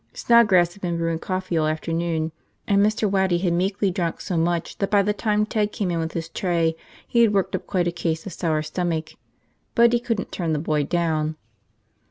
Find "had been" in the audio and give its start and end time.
0.73-0.97